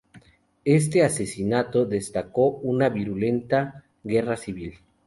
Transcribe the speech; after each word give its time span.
Este 0.65 1.03
asesinato 1.03 1.85
desató 1.85 2.41
una 2.47 2.89
virulenta 2.89 3.85
guerra 4.03 4.35
civil. 4.35 4.73